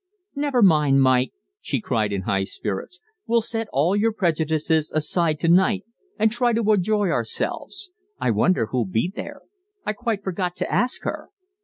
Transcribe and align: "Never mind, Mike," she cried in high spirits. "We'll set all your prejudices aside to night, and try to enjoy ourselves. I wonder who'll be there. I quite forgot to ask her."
"Never 0.35 0.63
mind, 0.63 1.03
Mike," 1.03 1.31
she 1.59 1.79
cried 1.79 2.11
in 2.11 2.23
high 2.23 2.45
spirits. 2.45 2.99
"We'll 3.27 3.43
set 3.43 3.67
all 3.71 3.95
your 3.95 4.11
prejudices 4.11 4.91
aside 4.91 5.39
to 5.41 5.47
night, 5.47 5.85
and 6.17 6.31
try 6.31 6.53
to 6.53 6.71
enjoy 6.71 7.09
ourselves. 7.09 7.91
I 8.19 8.31
wonder 8.31 8.65
who'll 8.71 8.85
be 8.87 9.13
there. 9.15 9.41
I 9.85 9.93
quite 9.93 10.23
forgot 10.23 10.55
to 10.55 10.71
ask 10.71 11.03
her." 11.03 11.29